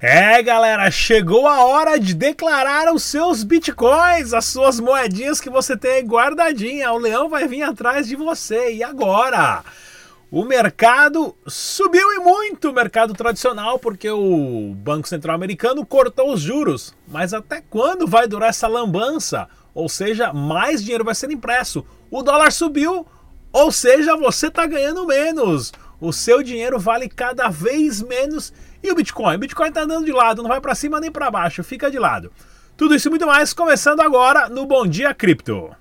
É, 0.00 0.40
galera, 0.44 0.88
chegou 0.92 1.48
a 1.48 1.64
hora 1.64 1.98
de 1.98 2.14
declarar 2.14 2.94
os 2.94 3.02
seus 3.02 3.42
bitcoins, 3.42 4.32
as 4.32 4.44
suas 4.44 4.78
moedinhas 4.78 5.40
que 5.40 5.50
você 5.50 5.76
tem 5.76 6.06
guardadinha. 6.06 6.92
O 6.92 6.98
leão 6.98 7.28
vai 7.28 7.48
vir 7.48 7.64
atrás 7.64 8.06
de 8.06 8.14
você. 8.14 8.74
E 8.74 8.84
agora? 8.84 9.64
O 10.30 10.44
mercado 10.44 11.34
subiu 11.48 12.12
e 12.12 12.20
muito, 12.20 12.70
o 12.70 12.72
mercado 12.72 13.12
tradicional, 13.12 13.76
porque 13.76 14.08
o 14.08 14.72
Banco 14.76 15.08
Central 15.08 15.34
Americano 15.34 15.84
cortou 15.84 16.32
os 16.32 16.40
juros. 16.40 16.94
Mas 17.08 17.34
até 17.34 17.60
quando 17.68 18.06
vai 18.06 18.28
durar 18.28 18.50
essa 18.50 18.68
lambança? 18.68 19.48
Ou 19.74 19.88
seja, 19.88 20.32
mais 20.32 20.80
dinheiro 20.80 21.02
vai 21.04 21.14
ser 21.16 21.28
impresso. 21.32 21.84
O 22.08 22.22
dólar 22.22 22.52
subiu, 22.52 23.04
ou 23.52 23.72
seja, 23.72 24.16
você 24.16 24.46
está 24.46 24.64
ganhando 24.64 25.08
menos. 25.08 25.72
O 26.00 26.12
seu 26.12 26.40
dinheiro 26.40 26.78
vale 26.78 27.08
cada 27.08 27.48
vez 27.48 28.00
menos 28.00 28.52
e 28.82 28.90
o 28.90 28.94
Bitcoin? 28.94 29.36
O 29.36 29.38
Bitcoin 29.38 29.68
está 29.68 29.82
andando 29.82 30.04
de 30.04 30.12
lado, 30.12 30.42
não 30.42 30.48
vai 30.48 30.60
para 30.60 30.74
cima 30.74 31.00
nem 31.00 31.10
para 31.10 31.30
baixo, 31.30 31.62
fica 31.64 31.90
de 31.90 31.98
lado. 31.98 32.32
Tudo 32.76 32.94
isso 32.94 33.08
e 33.08 33.10
muito 33.10 33.26
mais 33.26 33.52
começando 33.52 34.00
agora 34.00 34.48
no 34.48 34.64
Bom 34.66 34.86
Dia 34.86 35.12
Cripto. 35.12 35.74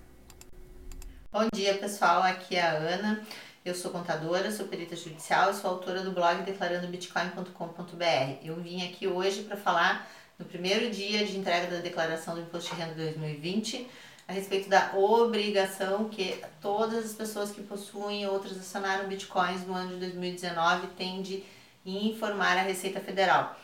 Bom 1.31 1.47
dia, 1.53 1.75
pessoal. 1.75 2.23
Aqui 2.23 2.55
é 2.55 2.61
a 2.61 2.71
Ana. 2.71 3.21
Eu 3.63 3.75
sou 3.75 3.91
contadora, 3.91 4.51
sou 4.51 4.65
perita 4.67 4.95
judicial, 4.95 5.53
sou 5.53 5.69
autora 5.69 6.01
do 6.01 6.11
blog 6.11 6.41
declarandobitcoin.com.br. 6.43 8.37
Eu 8.43 8.55
vim 8.55 8.87
aqui 8.87 9.07
hoje 9.07 9.43
para 9.43 9.57
falar 9.57 10.09
no 10.39 10.45
primeiro 10.45 10.89
dia 10.89 11.25
de 11.25 11.37
entrega 11.37 11.67
da 11.67 11.81
declaração 11.81 12.33
do 12.33 12.41
Imposto 12.41 12.73
de 12.73 12.81
Renda 12.81 12.95
2020 12.95 13.87
a 14.27 14.33
respeito 14.33 14.67
da 14.67 14.91
obrigação 14.93 16.09
que 16.09 16.41
todas 16.59 17.05
as 17.05 17.13
pessoas 17.13 17.51
que 17.51 17.61
possuem 17.61 18.27
ou 18.27 18.39
transacionaram 18.39 19.07
bitcoins 19.07 19.65
no 19.65 19.73
ano 19.73 19.93
de 19.93 19.99
2019 19.99 20.87
têm 20.97 21.21
de 21.21 21.43
e 21.87 22.09
informar 22.09 22.57
a 22.57 22.61
Receita 22.61 22.99
Federal. 22.99 23.57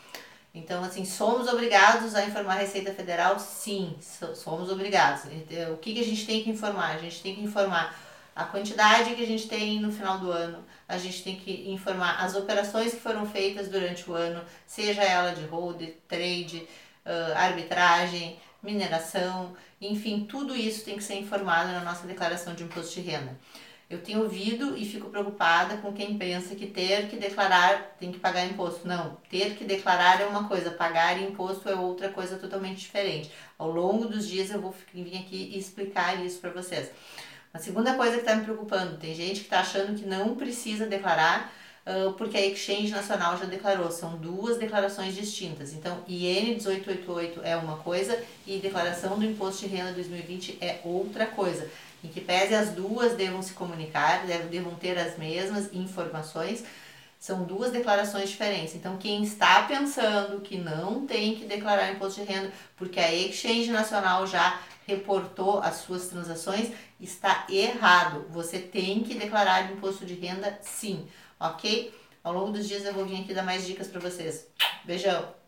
Então, 0.54 0.82
assim, 0.82 1.04
somos 1.04 1.46
obrigados 1.46 2.14
a 2.14 2.24
informar 2.24 2.54
a 2.54 2.60
Receita 2.60 2.92
Federal? 2.92 3.38
Sim, 3.38 3.94
somos 4.34 4.70
obrigados. 4.70 5.24
O 5.72 5.76
que, 5.76 5.94
que 5.94 6.00
a 6.00 6.04
gente 6.04 6.24
tem 6.24 6.42
que 6.42 6.50
informar? 6.50 6.94
A 6.94 6.98
gente 6.98 7.20
tem 7.20 7.34
que 7.34 7.42
informar 7.42 7.94
a 8.34 8.44
quantidade 8.44 9.14
que 9.14 9.22
a 9.22 9.26
gente 9.26 9.46
tem 9.46 9.80
no 9.80 9.92
final 9.92 10.18
do 10.18 10.30
ano, 10.30 10.64
a 10.88 10.96
gente 10.96 11.22
tem 11.22 11.36
que 11.36 11.70
informar 11.70 12.16
as 12.24 12.34
operações 12.34 12.92
que 12.92 13.00
foram 13.00 13.26
feitas 13.26 13.68
durante 13.68 14.10
o 14.10 14.14
ano, 14.14 14.42
seja 14.66 15.02
ela 15.02 15.32
de 15.32 15.44
hold, 15.44 15.80
trade, 16.08 16.66
arbitragem, 17.36 18.38
mineração, 18.62 19.54
enfim, 19.80 20.24
tudo 20.24 20.56
isso 20.56 20.84
tem 20.84 20.96
que 20.96 21.04
ser 21.04 21.14
informado 21.14 21.70
na 21.72 21.80
nossa 21.80 22.06
declaração 22.06 22.54
de 22.54 22.64
imposto 22.64 22.94
de 22.94 23.02
renda. 23.02 23.36
Eu 23.88 24.00
tenho 24.00 24.22
ouvido 24.22 24.76
e 24.76 24.84
fico 24.84 25.10
preocupada 25.10 25.76
com 25.76 25.92
quem 25.92 26.16
pensa 26.16 26.54
que 26.54 26.66
ter 26.66 27.06
que 27.08 27.16
declarar 27.16 27.94
tem 28.00 28.10
que 28.10 28.18
pagar 28.18 28.46
imposto. 28.46 28.88
Não, 28.88 29.18
ter 29.28 29.54
que 29.54 29.64
declarar 29.64 30.20
é 30.20 30.26
uma 30.26 30.48
coisa, 30.48 30.70
pagar 30.70 31.20
imposto 31.20 31.68
é 31.68 31.74
outra 31.74 32.08
coisa 32.08 32.36
totalmente 32.38 32.78
diferente. 32.78 33.30
Ao 33.58 33.70
longo 33.70 34.06
dos 34.06 34.26
dias 34.26 34.50
eu 34.50 34.60
vou 34.60 34.74
vir 34.92 35.18
aqui 35.18 35.52
e 35.54 35.58
explicar 35.58 36.24
isso 36.24 36.40
para 36.40 36.50
vocês. 36.50 36.90
A 37.52 37.58
segunda 37.58 37.94
coisa 37.94 38.14
que 38.14 38.20
está 38.20 38.34
me 38.34 38.42
preocupando, 38.42 38.96
tem 38.96 39.14
gente 39.14 39.40
que 39.40 39.46
está 39.46 39.60
achando 39.60 39.96
que 39.96 40.06
não 40.06 40.34
precisa 40.34 40.86
declarar 40.86 41.52
porque 42.16 42.38
a 42.38 42.46
Exchange 42.46 42.90
Nacional 42.90 43.36
já 43.36 43.44
declarou. 43.44 43.90
São 43.90 44.16
duas 44.16 44.56
declarações 44.56 45.14
distintas. 45.14 45.74
Então, 45.74 46.02
IN 46.08 46.46
1888 46.46 47.42
é 47.44 47.54
uma 47.54 47.76
coisa 47.76 48.18
e 48.46 48.58
declaração 48.58 49.18
do 49.18 49.24
Imposto 49.24 49.68
de 49.68 49.76
Renda 49.76 49.92
2020 49.92 50.56
é 50.62 50.80
outra 50.82 51.26
coisa 51.26 51.68
em 52.04 52.08
que 52.08 52.20
pese 52.20 52.54
as 52.54 52.70
duas 52.70 53.14
devam 53.14 53.40
se 53.40 53.54
comunicar, 53.54 54.26
devam 54.50 54.74
ter 54.74 54.98
as 54.98 55.16
mesmas 55.16 55.72
informações, 55.72 56.62
são 57.18 57.44
duas 57.44 57.72
declarações 57.72 58.28
diferentes. 58.28 58.74
Então, 58.74 58.98
quem 58.98 59.24
está 59.24 59.62
pensando 59.62 60.42
que 60.42 60.58
não 60.58 61.06
tem 61.06 61.34
que 61.34 61.46
declarar 61.46 61.90
imposto 61.90 62.20
de 62.20 62.30
renda, 62.30 62.52
porque 62.76 63.00
a 63.00 63.10
Exchange 63.10 63.70
Nacional 63.70 64.26
já 64.26 64.60
reportou 64.86 65.60
as 65.60 65.76
suas 65.76 66.08
transações, 66.08 66.70
está 67.00 67.46
errado. 67.48 68.26
Você 68.28 68.58
tem 68.58 69.02
que 69.02 69.14
declarar 69.14 69.72
imposto 69.72 70.04
de 70.04 70.12
renda 70.12 70.58
sim, 70.60 71.08
ok? 71.40 71.94
Ao 72.22 72.34
longo 72.34 72.52
dos 72.52 72.68
dias 72.68 72.84
eu 72.84 72.92
vou 72.92 73.06
vir 73.06 73.22
aqui 73.22 73.32
dar 73.32 73.42
mais 73.42 73.66
dicas 73.66 73.88
para 73.88 74.00
vocês. 74.00 74.46
Beijão! 74.84 75.43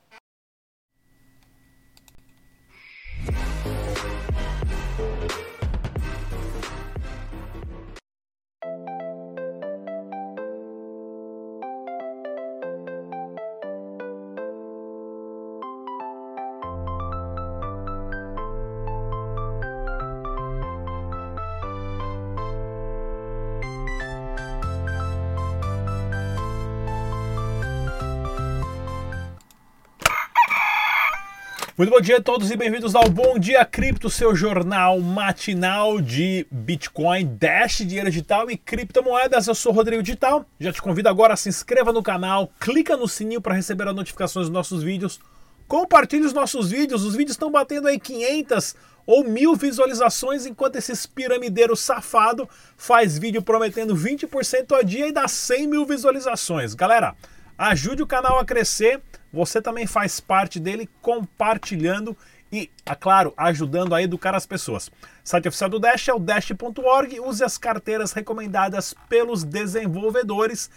Muito 31.78 31.90
bom 31.90 32.00
dia 32.00 32.16
a 32.16 32.22
todos 32.22 32.50
e 32.50 32.56
bem-vindos 32.56 32.94
ao 32.94 33.06
Bom 33.10 33.38
Dia 33.38 33.62
Cripto, 33.62 34.08
seu 34.08 34.34
jornal 34.34 34.98
matinal 34.98 36.00
de 36.00 36.46
Bitcoin, 36.50 37.36
Dash, 37.38 37.84
dinheiro 37.84 38.08
digital 38.08 38.50
e 38.50 38.56
criptomoedas. 38.56 39.46
Eu 39.46 39.54
sou 39.54 39.72
Rodrigo 39.72 40.02
Digital. 40.02 40.46
Já 40.58 40.72
te 40.72 40.80
convido 40.80 41.10
agora 41.10 41.34
a 41.34 41.36
se 41.36 41.50
inscreva 41.50 41.92
no 41.92 42.02
canal, 42.02 42.50
clica 42.58 42.96
no 42.96 43.06
sininho 43.06 43.42
para 43.42 43.52
receber 43.52 43.86
as 43.86 43.94
notificações 43.94 44.46
dos 44.46 44.54
nossos 44.54 44.82
vídeos. 44.82 45.20
Compartilhe 45.68 46.24
os 46.24 46.32
nossos 46.32 46.70
vídeos, 46.70 47.04
os 47.04 47.14
vídeos 47.14 47.32
estão 47.32 47.50
batendo 47.50 47.88
aí 47.88 48.00
500 48.00 48.74
ou 49.06 49.22
mil 49.22 49.54
visualizações, 49.54 50.46
enquanto 50.46 50.76
esse 50.76 51.06
piramideiro 51.06 51.76
safado 51.76 52.48
faz 52.74 53.18
vídeo 53.18 53.42
prometendo 53.42 53.94
20% 53.94 54.72
ao 54.72 54.82
dia 54.82 55.08
e 55.08 55.12
dá 55.12 55.28
100 55.28 55.66
mil 55.66 55.84
visualizações. 55.84 56.72
Galera, 56.72 57.14
ajude 57.58 58.02
o 58.02 58.06
canal 58.06 58.38
a 58.38 58.44
crescer 58.44 59.02
você 59.36 59.60
também 59.60 59.86
faz 59.86 60.18
parte 60.18 60.58
dele 60.58 60.88
compartilhando 61.02 62.16
e, 62.50 62.70
é 62.86 62.94
claro, 62.94 63.34
ajudando 63.36 63.94
a 63.94 64.02
educar 64.02 64.34
as 64.34 64.46
pessoas. 64.46 64.88
O 64.88 64.92
site 65.22 65.48
oficial 65.48 65.68
do 65.68 65.78
Dash 65.78 66.08
é 66.08 66.14
o 66.14 66.18
dash.org. 66.18 67.20
Use 67.20 67.44
as 67.44 67.58
carteiras 67.58 68.12
recomendadas 68.12 68.94
pelos 69.08 69.44
desenvolvedores 69.44 70.70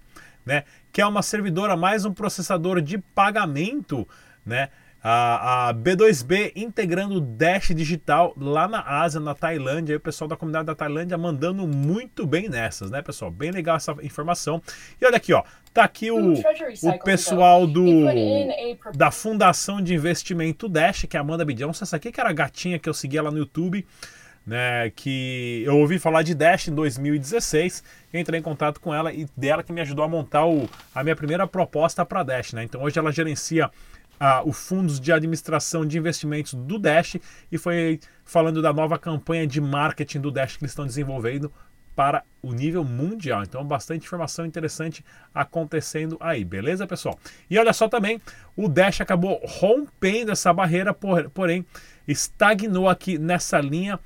né? 0.46 0.64
Que 0.90 1.02
é 1.02 1.06
uma 1.06 1.22
servidora 1.22 1.76
mais 1.76 2.06
um 2.06 2.12
processador 2.12 2.80
de 2.80 2.96
pagamento, 2.96 4.08
né? 4.44 4.70
A, 5.02 5.68
a 5.68 5.74
B2B 5.74 6.52
integrando 6.54 7.16
o 7.16 7.20
Dash 7.20 7.74
Digital 7.74 8.32
lá 8.36 8.68
na 8.68 8.80
Ásia, 8.80 9.20
na 9.20 9.34
Tailândia. 9.34 9.94
Aí 9.94 9.96
o 9.96 10.00
pessoal 10.00 10.28
da 10.28 10.36
comunidade 10.36 10.66
da 10.66 10.74
Tailândia 10.74 11.18
mandando 11.18 11.66
muito 11.66 12.24
bem 12.24 12.48
nessas, 12.48 12.90
né, 12.90 13.02
pessoal? 13.02 13.30
Bem 13.30 13.50
legal 13.50 13.76
essa 13.76 13.96
informação. 14.02 14.62
E 15.00 15.04
olha 15.04 15.16
aqui, 15.16 15.32
ó. 15.32 15.42
Tá 15.74 15.84
aqui 15.84 16.10
o, 16.10 16.34
o 16.34 16.98
pessoal 17.02 17.66
do 17.66 17.82
da 18.94 19.10
Fundação 19.10 19.80
de 19.80 19.94
Investimento 19.94 20.68
Dash, 20.68 21.06
que 21.08 21.16
é 21.16 21.18
a 21.18 21.22
Amanda 21.22 21.46
Bidião. 21.46 21.70
Essa 21.70 21.96
aqui 21.96 22.12
que 22.12 22.20
era 22.20 22.28
a 22.28 22.32
gatinha 22.32 22.78
que 22.78 22.88
eu 22.88 22.94
seguia 22.94 23.22
lá 23.22 23.30
no 23.30 23.38
YouTube. 23.38 23.84
Né, 24.44 24.90
que 24.96 25.62
eu 25.64 25.78
ouvi 25.78 26.00
falar 26.00 26.22
de 26.22 26.34
Dash 26.34 26.66
em 26.66 26.74
2016, 26.74 27.84
entrei 28.12 28.40
em 28.40 28.42
contato 28.42 28.80
com 28.80 28.92
ela 28.92 29.12
e 29.12 29.24
dela 29.36 29.62
que 29.62 29.72
me 29.72 29.80
ajudou 29.80 30.04
a 30.04 30.08
montar 30.08 30.44
o, 30.46 30.68
a 30.92 31.04
minha 31.04 31.14
primeira 31.14 31.46
proposta 31.46 32.04
para 32.04 32.24
Dash. 32.24 32.52
Né? 32.52 32.64
Então 32.64 32.82
hoje 32.82 32.98
ela 32.98 33.12
gerencia 33.12 33.70
o 34.44 34.52
Fundos 34.52 35.00
de 35.00 35.12
Administração 35.12 35.84
de 35.84 35.98
Investimentos 35.98 36.54
do 36.54 36.78
Dash 36.78 37.16
e 37.50 37.58
foi 37.58 37.98
falando 38.24 38.62
da 38.62 38.72
nova 38.72 38.98
campanha 38.98 39.46
de 39.46 39.60
marketing 39.60 40.20
do 40.20 40.30
Dash 40.30 40.56
que 40.56 40.64
eles 40.64 40.72
estão 40.72 40.86
desenvolvendo 40.86 41.52
para 41.94 42.22
o 42.42 42.52
nível 42.52 42.84
mundial. 42.84 43.42
Então, 43.42 43.64
bastante 43.64 44.06
informação 44.06 44.46
interessante 44.46 45.04
acontecendo 45.34 46.16
aí, 46.20 46.44
beleza, 46.44 46.86
pessoal? 46.86 47.18
E 47.50 47.58
olha 47.58 47.72
só 47.72 47.88
também, 47.88 48.20
o 48.56 48.68
Dash 48.68 49.00
acabou 49.00 49.40
rompendo 49.44 50.32
essa 50.32 50.52
barreira, 50.52 50.94
porém 50.94 51.66
estagnou 52.06 52.88
aqui 52.88 53.18
nessa 53.18 53.60
linha, 53.60 53.98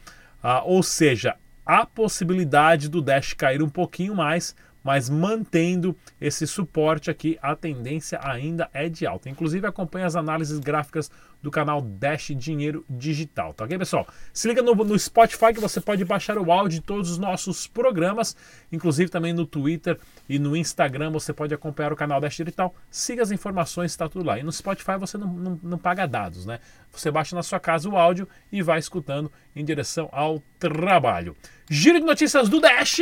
ah, 0.43 0.63
ou 0.65 0.83
seja, 0.83 1.37
a 1.65 1.85
possibilidade 1.85 2.89
do 2.89 3.01
Dash 3.03 3.33
cair 3.35 3.63
um 3.63 3.69
pouquinho 3.69 4.15
mais 4.15 4.55
mas 4.87 5.11
mantendo 5.11 5.97
esse 6.21 6.47
suporte 6.47 7.11
aqui, 7.11 7.37
a 7.43 7.57
tendência 7.57 8.21
ainda 8.23 8.71
é 8.73 8.89
de 8.89 9.05
alta. 9.05 9.29
Inclusive, 9.29 9.67
acompanhe 9.67 10.05
as 10.05 10.15
análises 10.15 10.61
gráficas 10.61 11.11
do 11.43 11.51
canal 11.51 11.83
Dash 11.83 12.31
Dinheiro 12.37 12.85
Digital, 12.89 13.53
tá 13.53 13.65
ok, 13.65 13.77
pessoal? 13.79 14.07
Se 14.33 14.47
liga 14.47 14.63
no, 14.63 14.77
no 14.77 14.97
Spotify 14.97 15.53
que 15.53 15.61
você 15.61 15.81
pode 15.81 16.05
baixar 16.05 16.39
o 16.39 16.53
áudio 16.53 16.79
de 16.79 16.87
todos 16.87 17.11
os 17.11 17.19
nossos 17.19 17.67
programas, 17.67 18.37
inclusive 18.71 19.11
também 19.11 19.33
no 19.33 19.45
Twitter 19.45 19.99
e 20.29 20.39
no 20.39 20.57
Instagram 20.57 21.11
você 21.11 21.33
pode 21.33 21.53
acompanhar 21.53 21.93
o 21.93 21.97
canal 21.97 22.21
Dash 22.21 22.37
Digital. 22.37 22.73
Siga 22.89 23.25
as 23.25 23.33
informações, 23.33 23.91
está 23.91 24.09
tudo 24.09 24.25
lá. 24.25 24.39
E 24.39 24.45
no 24.45 24.53
Spotify 24.53 24.97
você 25.01 25.19
não, 25.19 25.27
não, 25.27 25.61
não 25.65 25.79
paga 25.79 26.07
dados, 26.07 26.47
né? 26.47 26.61
Você 26.93 27.11
baixa 27.11 27.35
na 27.35 27.43
sua 27.43 27.59
casa 27.59 27.89
o 27.89 27.97
áudio 27.97 28.29
e 28.53 28.63
vai 28.63 28.79
escutando 28.79 29.33
em 29.55 29.65
direção 29.65 30.09
ao 30.13 30.41
trabalho. 30.61 31.37
Giro 31.69 31.99
de 31.99 32.07
notícias 32.07 32.49
do 32.49 32.61
Dash. 32.61 33.01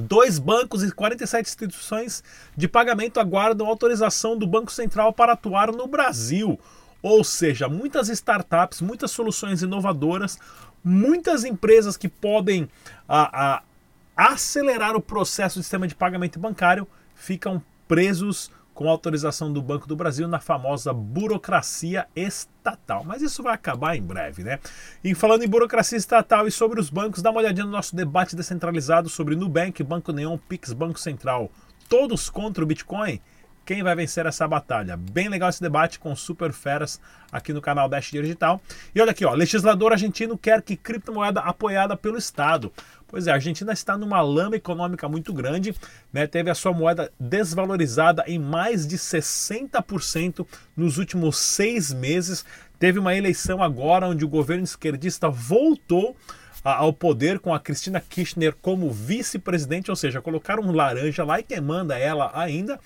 Dois 0.00 0.38
bancos 0.38 0.82
e 0.82 0.90
47 0.90 1.46
instituições 1.48 2.24
de 2.56 2.66
pagamento 2.66 3.20
aguardam 3.20 3.66
autorização 3.66 4.36
do 4.36 4.46
Banco 4.46 4.72
Central 4.72 5.12
para 5.12 5.34
atuar 5.34 5.72
no 5.72 5.86
Brasil. 5.86 6.58
Ou 7.02 7.22
seja, 7.24 7.68
muitas 7.68 8.08
startups, 8.08 8.80
muitas 8.80 9.10
soluções 9.10 9.62
inovadoras, 9.62 10.38
muitas 10.82 11.44
empresas 11.44 11.96
que 11.96 12.08
podem 12.08 12.68
a, 13.08 13.56
a, 13.56 13.62
acelerar 14.16 14.96
o 14.96 15.00
processo 15.00 15.58
do 15.58 15.62
sistema 15.62 15.86
de 15.86 15.94
pagamento 15.94 16.38
bancário 16.38 16.86
ficam 17.14 17.62
presos 17.88 18.50
com 18.80 18.88
autorização 18.88 19.52
do 19.52 19.60
Banco 19.60 19.86
do 19.86 19.94
Brasil 19.94 20.26
na 20.26 20.40
famosa 20.40 20.90
burocracia 20.90 22.06
estatal. 22.16 23.04
Mas 23.04 23.20
isso 23.20 23.42
vai 23.42 23.52
acabar 23.52 23.94
em 23.94 24.00
breve, 24.00 24.42
né? 24.42 24.58
E 25.04 25.14
falando 25.14 25.42
em 25.42 25.46
burocracia 25.46 25.98
estatal 25.98 26.48
e 26.48 26.50
sobre 26.50 26.80
os 26.80 26.88
bancos, 26.88 27.20
dá 27.20 27.30
uma 27.30 27.40
olhadinha 27.40 27.66
no 27.66 27.72
nosso 27.72 27.94
debate 27.94 28.34
descentralizado 28.34 29.10
sobre 29.10 29.36
Nubank, 29.36 29.82
Banco 29.82 30.12
Neon, 30.12 30.38
Pix, 30.48 30.72
Banco 30.72 30.98
Central, 30.98 31.50
todos 31.90 32.30
contra 32.30 32.64
o 32.64 32.66
Bitcoin. 32.66 33.20
Quem 33.64 33.82
vai 33.82 33.94
vencer 33.94 34.26
essa 34.26 34.48
batalha? 34.48 34.96
Bem 34.96 35.28
legal 35.28 35.48
esse 35.48 35.60
debate 35.60 35.98
com 35.98 36.14
super 36.16 36.52
feras 36.52 37.00
aqui 37.30 37.52
no 37.52 37.60
canal 37.60 37.88
Dash 37.88 38.10
Digital. 38.10 38.60
E 38.94 39.00
olha 39.00 39.12
aqui, 39.12 39.24
ó, 39.24 39.32
legislador 39.32 39.92
argentino 39.92 40.36
quer 40.36 40.62
que 40.62 40.76
criptomoeda 40.76 41.40
apoiada 41.40 41.96
pelo 41.96 42.18
Estado. 42.18 42.72
Pois 43.06 43.26
é, 43.26 43.30
a 43.30 43.34
Argentina 43.34 43.72
está 43.72 43.96
numa 43.96 44.20
lama 44.20 44.56
econômica 44.56 45.08
muito 45.08 45.32
grande, 45.32 45.74
né? 46.12 46.26
teve 46.26 46.48
a 46.48 46.54
sua 46.54 46.72
moeda 46.72 47.12
desvalorizada 47.18 48.24
em 48.26 48.38
mais 48.38 48.86
de 48.86 48.96
60% 48.96 50.46
nos 50.76 50.96
últimos 50.96 51.36
seis 51.36 51.92
meses. 51.92 52.44
Teve 52.78 52.98
uma 52.98 53.14
eleição 53.14 53.62
agora 53.62 54.06
onde 54.06 54.24
o 54.24 54.28
governo 54.28 54.64
esquerdista 54.64 55.28
voltou 55.28 56.16
ao 56.62 56.92
poder 56.92 57.38
com 57.38 57.54
a 57.54 57.60
Cristina 57.60 58.00
Kirchner 58.00 58.54
como 58.60 58.90
vice-presidente, 58.90 59.90
ou 59.90 59.96
seja, 59.96 60.20
colocaram 60.20 60.62
um 60.62 60.72
laranja 60.72 61.24
lá 61.24 61.40
e 61.40 61.42
quem 61.42 61.60
manda 61.60 61.98
ela 61.98 62.30
ainda. 62.34 62.78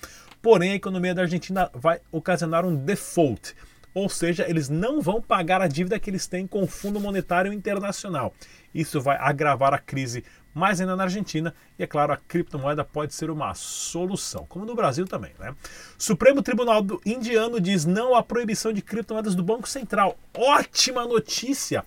Porém, 0.45 0.73
a 0.73 0.75
economia 0.75 1.15
da 1.15 1.23
Argentina 1.23 1.71
vai 1.73 1.99
ocasionar 2.11 2.67
um 2.67 2.75
default. 2.75 3.55
Ou 3.95 4.07
seja, 4.07 4.47
eles 4.47 4.69
não 4.69 5.01
vão 5.01 5.19
pagar 5.19 5.59
a 5.59 5.67
dívida 5.67 5.99
que 5.99 6.07
eles 6.07 6.27
têm 6.27 6.45
com 6.45 6.61
o 6.61 6.67
Fundo 6.67 6.99
Monetário 6.99 7.51
Internacional. 7.51 8.31
Isso 8.71 9.01
vai 9.01 9.17
agravar 9.17 9.73
a 9.73 9.79
crise 9.79 10.23
mais 10.53 10.79
ainda 10.79 10.95
na 10.95 11.05
Argentina 11.05 11.51
e, 11.79 11.83
é 11.83 11.87
claro, 11.87 12.13
a 12.13 12.17
criptomoeda 12.17 12.83
pode 12.83 13.15
ser 13.15 13.31
uma 13.31 13.55
solução, 13.55 14.45
como 14.47 14.65
no 14.65 14.75
Brasil 14.75 15.07
também. 15.07 15.31
Né? 15.39 15.51
Supremo 15.97 16.43
Tribunal 16.43 16.83
do 16.83 17.01
Indiano 17.03 17.59
diz 17.59 17.83
não 17.83 18.13
à 18.13 18.21
proibição 18.21 18.71
de 18.71 18.83
criptomoedas 18.83 19.33
do 19.33 19.41
Banco 19.41 19.67
Central. 19.67 20.15
Ótima 20.31 21.07
notícia! 21.07 21.83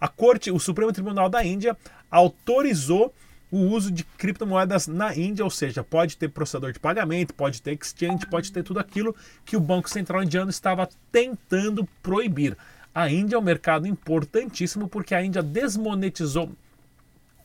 A 0.00 0.08
Corte, 0.08 0.50
o 0.50 0.58
Supremo 0.58 0.94
Tribunal 0.94 1.28
da 1.28 1.44
Índia, 1.44 1.76
autorizou 2.10 3.12
o 3.50 3.58
uso 3.58 3.90
de 3.90 4.04
criptomoedas 4.04 4.86
na 4.86 5.16
Índia, 5.16 5.44
ou 5.44 5.50
seja, 5.50 5.82
pode 5.82 6.16
ter 6.16 6.28
processador 6.28 6.72
de 6.72 6.78
pagamento, 6.78 7.34
pode 7.34 7.62
ter 7.62 7.72
exchange, 7.72 8.26
pode 8.26 8.52
ter 8.52 8.62
tudo 8.62 8.78
aquilo 8.78 9.14
que 9.44 9.56
o 9.56 9.60
Banco 9.60 9.88
Central 9.88 10.22
Indiano 10.22 10.50
estava 10.50 10.88
tentando 11.10 11.88
proibir. 12.02 12.56
A 12.94 13.08
Índia 13.08 13.36
é 13.36 13.38
um 13.38 13.42
mercado 13.42 13.86
importantíssimo 13.86 14.88
porque 14.88 15.14
a 15.14 15.22
Índia 15.22 15.42
desmonetizou 15.42 16.50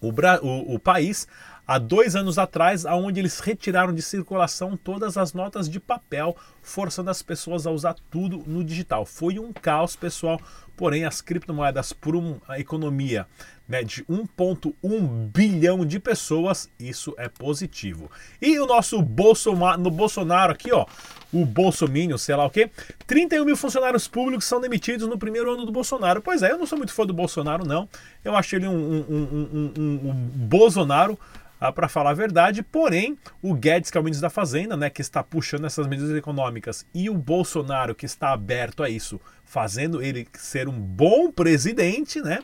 o, 0.02 0.10
o, 0.10 0.76
o 0.76 0.80
país 0.80 1.28
há 1.66 1.78
dois 1.78 2.16
anos 2.16 2.38
atrás, 2.38 2.84
onde 2.86 3.20
eles 3.20 3.40
retiraram 3.40 3.94
de 3.94 4.02
circulação 4.02 4.76
todas 4.76 5.18
as 5.18 5.34
notas 5.34 5.70
de 5.70 5.80
papel, 5.80 6.36
forçando 6.62 7.10
as 7.10 7.22
pessoas 7.22 7.66
a 7.66 7.72
usar 7.72 7.96
tudo 8.12 8.44
no 8.46 8.64
digital. 8.64 9.06
Foi 9.06 9.40
um 9.40 9.54
caos, 9.54 9.96
pessoal. 9.96 10.40
Porém, 10.76 11.06
as 11.06 11.22
criptomoedas, 11.22 11.94
por 11.94 12.16
uma 12.16 12.42
economia 12.58 13.28
né, 13.68 13.84
de 13.84 14.04
1,1 14.06 15.32
bilhão 15.32 15.86
de 15.86 16.00
pessoas, 16.00 16.70
isso 16.80 17.14
é 17.18 17.30
positivo. 17.30 18.12
E 18.42 18.60
o 18.60 18.66
nosso 18.66 19.02
Bolsonaro, 19.02 19.82
no 19.82 19.90
Bolsonaro 19.90 20.52
aqui, 20.52 20.72
ó, 20.72 20.86
o 21.32 21.46
Bolsominion, 21.46 22.18
sei 22.18 22.36
lá 22.36 22.46
o 22.46 22.50
quê, 22.50 22.70
31 23.08 23.46
mil 23.46 23.58
funcionários 23.58 24.08
públicos 24.08 24.46
são 24.46 24.62
demitidos 24.62 25.08
no 25.08 25.18
primeiro 25.18 25.54
ano 25.54 25.66
do 25.66 25.72
Bolsonaro. 25.72 26.22
Pois 26.22 26.44
é, 26.44 26.52
eu 26.52 26.58
não 26.58 26.68
sou 26.68 26.78
muito 26.78 26.94
fã 26.94 27.06
do 27.06 27.14
Bolsonaro, 27.14 27.66
não. 27.66 27.90
Eu 28.24 28.36
achei 28.36 28.60
ele 28.60 28.68
um, 28.68 28.74
um, 28.74 29.06
um, 29.10 29.74
um, 29.78 30.10
um 30.10 30.14
Bolsonaro 30.14 31.18
ah, 31.64 31.72
para 31.72 31.88
falar 31.88 32.10
a 32.10 32.14
verdade. 32.14 32.62
Porém, 32.62 33.18
o 33.42 33.54
Guedes, 33.54 33.90
que 33.90 33.98
é 33.98 34.02
o 34.02 34.04
ministro 34.04 34.24
da 34.24 34.30
Fazenda, 34.30 34.76
né, 34.76 34.90
que 34.90 35.02
está 35.02 35.24
puxando 35.24 35.66
essas 35.66 35.88
medidas 35.88 36.16
econômicas, 36.16 36.86
e 36.94 37.10
o 37.10 37.14
Bolsonaro, 37.14 37.96
que 37.96 38.06
está 38.06 38.34
aberto 38.34 38.84
a 38.84 38.90
isso, 38.90 39.20
fazendo 39.46 40.02
ele 40.02 40.28
ser 40.34 40.68
um 40.68 40.78
bom 40.78 41.32
presidente, 41.32 42.22
né, 42.22 42.40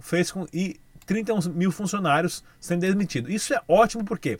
fez 0.00 0.30
com 0.30 0.46
e 0.52 0.78
31 1.04 1.52
mil 1.52 1.70
funcionários 1.70 2.42
sendo 2.60 2.80
demitidos. 2.80 3.32
Isso 3.32 3.54
é 3.54 3.60
ótimo 3.68 4.04
porque 4.04 4.38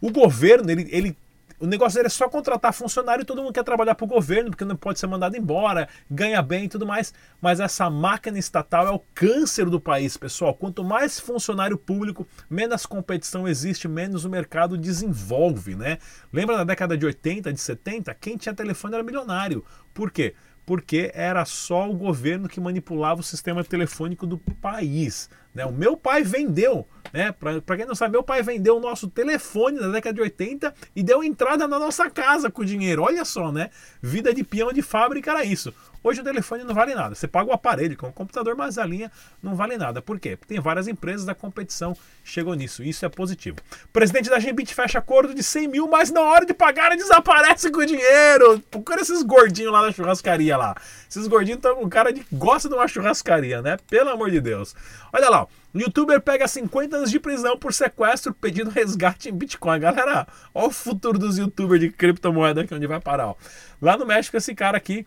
o 0.00 0.10
governo 0.10 0.70
ele, 0.70 0.88
ele 0.90 1.16
o 1.60 1.66
negócio 1.66 1.96
dele 1.96 2.06
é 2.06 2.10
só 2.10 2.28
contratar 2.28 2.72
funcionário 2.72 3.22
e 3.22 3.24
todo 3.24 3.42
mundo 3.42 3.52
quer 3.52 3.64
trabalhar 3.64 3.94
para 3.94 4.04
o 4.04 4.08
governo, 4.08 4.50
porque 4.50 4.64
não 4.64 4.76
pode 4.76 5.00
ser 5.00 5.08
mandado 5.08 5.36
embora, 5.36 5.88
ganha 6.08 6.40
bem 6.40 6.64
e 6.64 6.68
tudo 6.68 6.86
mais. 6.86 7.12
Mas 7.40 7.58
essa 7.58 7.90
máquina 7.90 8.38
estatal 8.38 8.86
é 8.86 8.90
o 8.90 9.02
câncer 9.12 9.68
do 9.68 9.80
país, 9.80 10.16
pessoal. 10.16 10.54
Quanto 10.54 10.84
mais 10.84 11.18
funcionário 11.18 11.76
público, 11.76 12.26
menos 12.48 12.86
competição 12.86 13.48
existe, 13.48 13.88
menos 13.88 14.24
o 14.24 14.30
mercado 14.30 14.78
desenvolve, 14.78 15.74
né? 15.74 15.98
Lembra 16.32 16.58
na 16.58 16.64
década 16.64 16.96
de 16.96 17.04
80, 17.04 17.52
de 17.52 17.60
70? 17.60 18.14
Quem 18.14 18.36
tinha 18.36 18.54
telefone 18.54 18.94
era 18.94 19.02
milionário. 19.02 19.64
Por 19.92 20.12
quê? 20.12 20.34
Porque 20.68 21.10
era 21.14 21.46
só 21.46 21.88
o 21.88 21.94
governo 21.94 22.46
que 22.46 22.60
manipulava 22.60 23.22
o 23.22 23.24
sistema 23.24 23.64
telefônico 23.64 24.26
do 24.26 24.36
país. 24.36 25.30
Né? 25.54 25.64
O 25.64 25.72
meu 25.72 25.96
pai 25.96 26.22
vendeu, 26.22 26.86
né? 27.10 27.32
para 27.32 27.74
quem 27.74 27.86
não 27.86 27.94
sabe, 27.94 28.12
meu 28.12 28.22
pai 28.22 28.42
vendeu 28.42 28.76
o 28.76 28.80
nosso 28.80 29.08
telefone 29.08 29.80
na 29.80 29.88
década 29.88 30.16
de 30.16 30.20
80 30.20 30.74
e 30.94 31.02
deu 31.02 31.24
entrada 31.24 31.66
na 31.66 31.78
nossa 31.78 32.10
casa 32.10 32.50
com 32.50 32.62
dinheiro. 32.62 33.02
Olha 33.02 33.24
só, 33.24 33.50
né? 33.50 33.70
Vida 34.02 34.34
de 34.34 34.44
peão 34.44 34.70
de 34.70 34.82
fábrica 34.82 35.30
era 35.30 35.42
isso. 35.42 35.72
Hoje 36.02 36.20
o 36.20 36.24
telefone 36.24 36.64
não 36.64 36.74
vale 36.74 36.94
nada. 36.94 37.14
Você 37.14 37.26
paga 37.26 37.50
o 37.50 37.52
aparelho, 37.52 37.96
que 37.96 38.04
é 38.04 38.08
um 38.08 38.12
computador, 38.12 38.54
mas 38.56 38.78
a 38.78 38.86
linha 38.86 39.10
não 39.42 39.54
vale 39.54 39.76
nada. 39.76 40.00
Por 40.00 40.20
quê? 40.20 40.36
Porque 40.36 40.54
tem 40.54 40.62
várias 40.62 40.86
empresas 40.86 41.26
da 41.26 41.34
competição 41.34 41.94
que 41.94 42.00
chegam 42.30 42.54
nisso. 42.54 42.82
Isso 42.82 43.04
é 43.04 43.08
positivo. 43.08 43.58
O 43.84 43.88
presidente 43.88 44.30
da 44.30 44.38
Gembit 44.38 44.74
fecha 44.74 44.98
acordo 44.98 45.34
de 45.34 45.42
100 45.42 45.68
mil, 45.68 45.88
mas 45.88 46.10
na 46.10 46.20
hora 46.20 46.46
de 46.46 46.54
pagar 46.54 46.96
desaparece 46.96 47.70
com 47.70 47.80
o 47.80 47.86
dinheiro. 47.86 48.60
Procura 48.70 49.00
esses 49.00 49.22
gordinhos 49.22 49.72
lá 49.72 49.82
da 49.82 49.92
churrascaria 49.92 50.56
lá. 50.56 50.76
Esses 51.10 51.26
gordinhos 51.26 51.58
estão 51.58 51.74
com 51.76 51.88
cara 51.88 52.12
de 52.12 52.24
gosta 52.32 52.68
de 52.68 52.74
uma 52.74 52.86
churrascaria, 52.86 53.60
né? 53.60 53.76
Pelo 53.88 54.10
amor 54.10 54.30
de 54.30 54.40
Deus. 54.40 54.74
Olha 55.12 55.28
lá, 55.28 55.46
o 55.74 55.78
youtuber 55.78 56.20
pega 56.20 56.46
50 56.46 56.96
anos 56.96 57.10
de 57.10 57.18
prisão 57.18 57.58
por 57.58 57.72
sequestro 57.72 58.32
pedindo 58.32 58.70
resgate 58.70 59.28
em 59.28 59.32
Bitcoin. 59.32 59.80
Galera, 59.80 60.26
olha 60.54 60.68
o 60.68 60.70
futuro 60.70 61.18
dos 61.18 61.38
youtubers 61.38 61.80
de 61.80 61.90
criptomoeda 61.90 62.62
aqui 62.62 62.74
onde 62.74 62.86
vai 62.86 63.00
parar. 63.00 63.28
Ó. 63.28 63.34
Lá 63.80 63.96
no 63.96 64.06
México, 64.06 64.36
esse 64.36 64.54
cara 64.54 64.76
aqui 64.76 65.06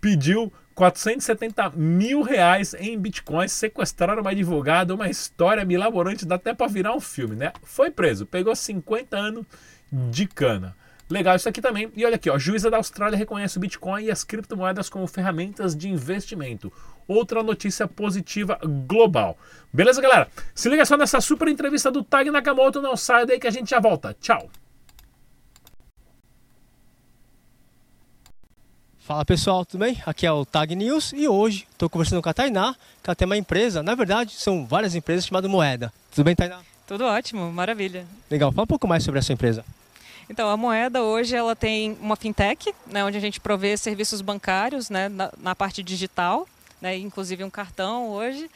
pediu 0.00 0.52
470 0.74 1.70
mil 1.70 2.22
reais 2.22 2.72
em 2.74 2.96
bitcoins, 2.96 3.50
sequestraram 3.50 4.22
uma 4.22 4.30
advogada, 4.30 4.94
uma 4.94 5.08
história 5.08 5.64
milaborante, 5.64 6.24
dá 6.24 6.36
até 6.36 6.54
para 6.54 6.68
virar 6.68 6.94
um 6.94 7.00
filme, 7.00 7.34
né? 7.34 7.52
Foi 7.64 7.90
preso, 7.90 8.24
pegou 8.24 8.54
50 8.54 9.16
anos 9.16 9.44
de 9.90 10.26
cana. 10.26 10.76
Legal 11.10 11.34
isso 11.34 11.48
aqui 11.48 11.60
também. 11.60 11.90
E 11.96 12.04
olha 12.04 12.16
aqui, 12.16 12.28
ó, 12.28 12.38
juíza 12.38 12.70
da 12.70 12.76
Austrália 12.76 13.16
reconhece 13.16 13.56
o 13.56 13.60
Bitcoin 13.60 14.04
e 14.04 14.10
as 14.10 14.22
criptomoedas 14.22 14.90
como 14.90 15.06
ferramentas 15.06 15.74
de 15.74 15.88
investimento. 15.88 16.70
Outra 17.06 17.42
notícia 17.42 17.88
positiva 17.88 18.58
global. 18.86 19.38
Beleza, 19.72 20.02
galera? 20.02 20.28
Se 20.54 20.68
liga 20.68 20.84
só 20.84 20.96
nessa 20.96 21.20
super 21.20 21.48
entrevista 21.48 21.90
do 21.90 22.04
Tag 22.04 22.30
Nakamoto, 22.30 22.82
não 22.82 22.96
sai 22.96 23.24
daí 23.24 23.40
que 23.40 23.46
a 23.46 23.50
gente 23.50 23.70
já 23.70 23.80
volta. 23.80 24.14
Tchau. 24.20 24.50
Fala 29.08 29.24
pessoal, 29.24 29.64
tudo 29.64 29.80
bem? 29.80 29.96
Aqui 30.04 30.26
é 30.26 30.30
o 30.30 30.44
Tag 30.44 30.76
News 30.76 31.14
e 31.14 31.26
hoje 31.26 31.66
estou 31.72 31.88
conversando 31.88 32.20
com 32.20 32.28
a 32.28 32.34
Tainá, 32.34 32.74
que 33.02 33.08
ela 33.08 33.16
tem 33.16 33.24
uma 33.24 33.38
empresa, 33.38 33.82
na 33.82 33.94
verdade 33.94 34.34
são 34.34 34.66
várias 34.66 34.94
empresas 34.94 35.24
chamadas 35.24 35.50
Moeda. 35.50 35.90
Tudo 36.14 36.26
bem, 36.26 36.36
Tainá? 36.36 36.60
Tudo 36.86 37.04
ótimo, 37.06 37.50
maravilha. 37.50 38.04
Legal, 38.30 38.52
fala 38.52 38.64
um 38.64 38.66
pouco 38.66 38.86
mais 38.86 39.02
sobre 39.02 39.18
a 39.18 39.22
sua 39.22 39.32
empresa. 39.32 39.64
Então, 40.28 40.50
a 40.50 40.58
Moeda 40.58 41.02
hoje 41.02 41.34
ela 41.34 41.56
tem 41.56 41.96
uma 42.02 42.16
fintech, 42.16 42.74
né, 42.86 43.02
onde 43.02 43.16
a 43.16 43.20
gente 43.20 43.40
provê 43.40 43.78
serviços 43.78 44.20
bancários 44.20 44.90
né, 44.90 45.08
na, 45.08 45.32
na 45.38 45.54
parte 45.54 45.82
digital, 45.82 46.46
né, 46.80 46.96
inclusive 46.96 47.44
um 47.44 47.50
cartão 47.50 48.08
hoje, 48.10 48.50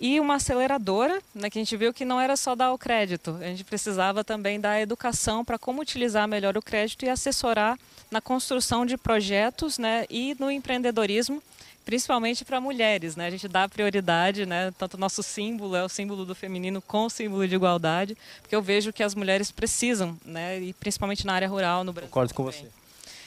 e 0.00 0.20
uma 0.20 0.36
aceleradora, 0.36 1.20
né, 1.34 1.50
que 1.50 1.58
a 1.58 1.62
gente 1.62 1.76
viu 1.76 1.92
que 1.92 2.04
não 2.04 2.20
era 2.20 2.36
só 2.36 2.54
dar 2.54 2.72
o 2.72 2.78
crédito, 2.78 3.36
a 3.40 3.46
gente 3.46 3.64
precisava 3.64 4.22
também 4.22 4.60
dar 4.60 4.80
educação 4.80 5.44
para 5.44 5.58
como 5.58 5.82
utilizar 5.82 6.28
melhor 6.28 6.56
o 6.56 6.62
crédito 6.62 7.04
e 7.04 7.08
assessorar 7.08 7.78
na 8.10 8.20
construção 8.20 8.86
de 8.86 8.96
projetos 8.96 9.76
né, 9.76 10.06
e 10.08 10.36
no 10.38 10.50
empreendedorismo, 10.50 11.42
principalmente 11.84 12.44
para 12.44 12.60
mulheres. 12.60 13.16
Né? 13.16 13.26
A 13.26 13.30
gente 13.30 13.48
dá 13.48 13.68
prioridade, 13.68 14.46
né, 14.46 14.72
tanto 14.78 14.94
o 14.94 15.00
nosso 15.00 15.22
símbolo 15.22 15.74
é 15.74 15.82
o 15.82 15.88
símbolo 15.88 16.24
do 16.24 16.34
feminino 16.34 16.80
com 16.80 17.06
o 17.06 17.10
símbolo 17.10 17.48
de 17.48 17.54
igualdade, 17.54 18.16
porque 18.40 18.54
eu 18.54 18.62
vejo 18.62 18.92
que 18.92 19.02
as 19.02 19.14
mulheres 19.14 19.50
precisam, 19.50 20.16
né, 20.24 20.60
e 20.60 20.72
principalmente 20.74 21.26
na 21.26 21.32
área 21.32 21.48
rural 21.48 21.82
no 21.82 21.92
Brasil. 21.92 22.08
Concordo 22.08 22.34
com 22.34 22.44
você. 22.44 22.66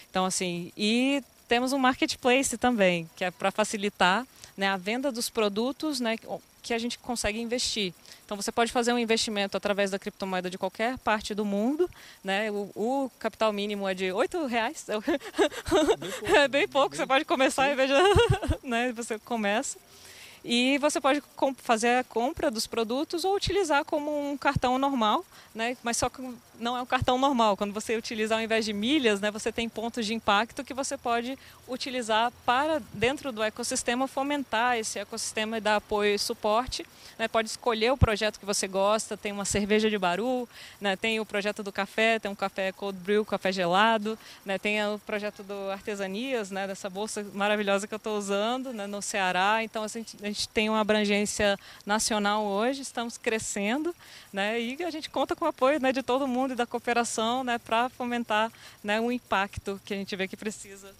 Então, 0.10 0.26
assim, 0.26 0.72
e 0.78 1.24
temos 1.48 1.74
um 1.74 1.78
marketplace 1.78 2.58
também, 2.58 3.10
que 3.16 3.26
é 3.26 3.32
para 3.32 3.52
facilitar 3.52 4.26
né, 4.62 4.68
a 4.68 4.78
venda 4.78 5.12
dos 5.12 5.28
produtos 5.28 6.00
né, 6.00 6.16
que 6.62 6.72
a 6.72 6.78
gente 6.78 7.00
consegue 7.00 7.42
investir. 7.42 7.96
Então 8.24 8.38
você 8.38 8.52
pode 8.52 8.72
fazer 8.72 8.94
um 8.94 9.00
investimento 9.00 9.58
através 9.58 9.90
da 9.90 9.98
criptomoeda 9.98 10.52
de 10.52 10.58
qualquer 10.58 11.00
parte 11.00 11.34
do 11.34 11.44
mundo, 11.44 11.90
né? 12.24 12.52
O, 12.52 12.70
o 12.76 13.12
capital 13.18 13.52
mínimo 13.52 13.90
é 13.90 13.96
de 13.96 14.12
oito 14.12 14.46
reais, 14.46 14.86
é 14.88 14.98
bem 15.02 15.18
pouco, 15.68 16.36
é 16.36 16.48
bem 16.48 16.68
pouco. 16.68 16.90
Bem 16.90 16.98
você 17.00 17.08
pode 17.08 17.26
começar 17.26 17.72
e 17.72 17.76
veja, 17.76 17.98
né? 18.64 18.92
Você 18.92 19.18
começa. 19.18 19.80
E 20.44 20.78
você 20.80 21.00
pode 21.00 21.22
fazer 21.58 22.00
a 22.00 22.04
compra 22.04 22.50
dos 22.50 22.66
produtos 22.66 23.24
ou 23.24 23.36
utilizar 23.36 23.86
como 23.86 24.32
um 24.32 24.36
cartão 24.36 24.80
normal, 24.80 25.24
né? 25.54 25.78
mas 25.84 25.98
só 25.98 26.10
que 26.10 26.22
não 26.60 26.76
é 26.76 26.82
um 26.82 26.86
cartão 26.86 27.18
normal. 27.18 27.56
Quando 27.56 27.74
você 27.74 27.96
utiliza 27.96 28.34
ao 28.34 28.42
invés 28.42 28.66
de 28.66 28.74
milhas, 28.74 29.22
né, 29.22 29.30
você 29.30 29.52
tem 29.52 29.70
pontos 29.70 30.06
de 30.06 30.16
impacto 30.16 30.64
que 30.64 30.74
você 30.74 30.98
pode 30.98 31.38
utilizar 31.68 32.32
para, 32.44 32.82
dentro 32.94 33.32
do 33.32 33.44
ecossistema, 33.44 34.08
fomentar 34.08 34.78
esse 34.78 34.98
ecossistema 34.98 35.58
e 35.58 35.62
dar 35.62 35.76
apoio 35.76 36.16
e 36.16 36.20
suporte. 36.20 36.86
Né? 37.22 37.28
Pode 37.28 37.50
escolher 37.50 37.92
o 37.92 37.98
projeto 37.98 38.40
que 38.40 38.46
você 38.48 38.68
gosta, 38.68 39.16
tem 39.16 39.32
uma 39.32 39.46
cerveja 39.46 39.92
de 39.92 39.98
baru, 40.00 40.50
né? 40.80 40.96
tem 40.96 41.20
o 41.20 41.26
projeto 41.26 41.62
do 41.62 41.72
café, 41.72 42.18
tem 42.18 42.32
um 42.32 42.36
café 42.36 42.72
cold 42.72 42.98
brew, 42.98 43.24
café 43.24 43.52
gelado, 43.52 44.18
né? 44.44 44.58
tem 44.58 44.84
o 44.88 44.98
projeto 44.98 45.44
do 45.44 45.70
artesanias, 45.70 46.50
né? 46.50 46.66
dessa 46.66 46.90
bolsa 46.90 47.24
maravilhosa 47.36 47.86
que 47.86 47.94
eu 47.94 47.98
estou 47.98 48.18
usando 48.18 48.74
né? 48.74 48.88
no 48.88 49.04
Ceará. 49.04 49.64
Então, 49.64 49.84
a 49.84 49.88
gente, 49.88 50.18
a 50.20 50.26
gente 50.26 50.50
tem 50.50 50.68
uma 50.68 50.80
abrangência 50.80 51.60
nacional 51.86 52.44
hoje, 52.44 52.82
estamos 52.82 53.20
crescendo 53.20 53.96
né? 54.34 54.60
e 54.60 54.84
a 54.84 54.90
gente 54.90 55.08
conta 55.08 55.36
com 55.36 55.46
o 55.46 55.48
apoio 55.48 55.80
né, 55.80 55.92
de 55.92 56.02
todo 56.02 56.28
mundo 56.28 56.54
e 56.54 56.56
da 56.56 56.66
cooperação 56.66 57.44
né, 57.44 57.60
para 57.60 57.88
fomentar 57.90 58.52
né, 58.84 59.00
o 59.00 59.12
impacto 59.12 59.80
que 59.86 59.94
a 59.94 59.98
gente 59.98 60.16
vê 60.16 60.28
que 60.28 60.36
precisa 60.36 60.92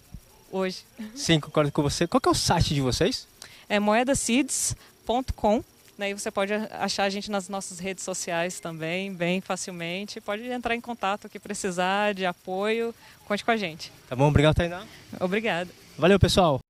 hoje. 0.52 0.84
Sim, 1.16 1.40
concordo 1.40 1.72
com 1.72 1.82
você. 1.82 2.06
Qual 2.06 2.20
é 2.24 2.28
o 2.28 2.34
site 2.34 2.74
de 2.74 2.80
vocês? 2.80 3.26
É 3.68 3.80
moedaseeds.com. 3.80 5.64
Né, 6.02 6.10
e 6.10 6.14
você 6.14 6.32
pode 6.32 6.52
achar 6.52 7.04
a 7.04 7.08
gente 7.08 7.30
nas 7.30 7.48
nossas 7.48 7.78
redes 7.78 8.02
sociais 8.02 8.58
também, 8.58 9.14
bem 9.14 9.40
facilmente. 9.40 10.20
Pode 10.20 10.42
entrar 10.48 10.74
em 10.74 10.80
contato 10.80 11.28
que 11.28 11.38
precisar 11.38 12.12
de 12.12 12.26
apoio, 12.26 12.92
conte 13.24 13.44
com 13.44 13.52
a 13.52 13.56
gente. 13.56 13.92
Tá 14.08 14.16
bom, 14.16 14.26
obrigado, 14.26 14.56
Tainá. 14.56 14.82
Obrigada. 15.20 15.70
Valeu, 15.96 16.18
pessoal. 16.18 16.61